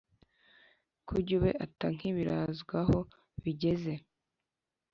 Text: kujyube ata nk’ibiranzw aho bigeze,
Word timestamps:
kujyube 1.07 1.49
ata 1.65 1.87
nk’ibiranzw 1.95 2.69
aho 2.81 2.99
bigeze, 3.43 3.93